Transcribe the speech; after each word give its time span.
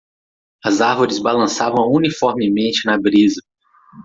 As 0.65 0.81
árvores 0.81 1.19
balançavam 1.19 1.87
uniformemente 1.93 2.87
na 2.87 2.97
brisa. 2.99 3.39